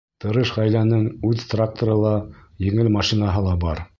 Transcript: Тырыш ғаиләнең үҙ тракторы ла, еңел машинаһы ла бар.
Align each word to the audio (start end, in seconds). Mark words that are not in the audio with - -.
Тырыш 0.23 0.51
ғаиләнең 0.53 1.03
үҙ 1.31 1.43
тракторы 1.51 1.99
ла, 2.05 2.15
еңел 2.71 2.93
машинаһы 2.99 3.49
ла 3.49 3.57
бар. 3.67 3.87